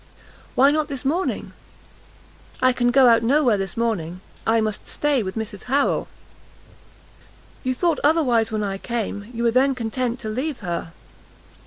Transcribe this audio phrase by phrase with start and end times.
[0.55, 1.53] "Why not this morning?"
[2.59, 6.07] "I can go out no where this morning; I must stay with Mrs Harrel."
[7.63, 10.93] "You thought otherwise when I came, you were then content to leave her."